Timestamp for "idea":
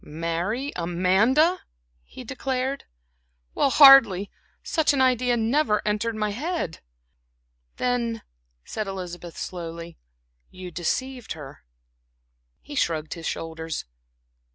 4.99-5.37